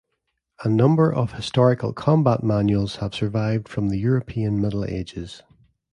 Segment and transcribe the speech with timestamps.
[0.63, 5.43] A number of historical combat manuals have survived from the European Middle Ages.